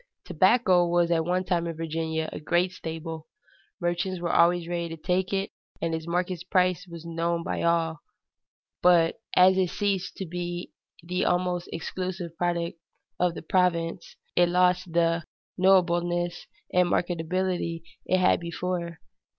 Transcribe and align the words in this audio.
Tobacco 0.25 0.87
was 0.87 1.11
at 1.11 1.25
one 1.25 1.43
time 1.43 1.67
in 1.67 1.77
Virginia 1.77 2.27
a 2.33 2.39
great 2.39 2.71
staple. 2.71 3.27
Merchants 3.79 4.19
were 4.19 4.33
always 4.33 4.67
ready 4.67 4.89
to 4.89 4.97
take 4.97 5.31
it, 5.31 5.51
and 5.79 5.93
its 5.93 6.07
market 6.07 6.43
price 6.49 6.87
was 6.87 7.05
known 7.05 7.43
by 7.43 7.61
all; 7.61 7.99
but 8.81 9.21
as 9.35 9.59
it 9.59 9.69
ceased 9.69 10.17
to 10.17 10.25
be 10.25 10.71
the 11.03 11.23
almost 11.23 11.69
exclusive 11.71 12.35
product 12.35 12.79
of 13.19 13.35
the 13.35 13.43
province, 13.43 14.15
it 14.35 14.49
lost 14.49 14.91
the 14.91 15.23
knowableness 15.55 16.47
and 16.73 16.89
marketability 16.89 17.83
it 18.07 18.17
had 18.17 18.39
before. 18.39 18.97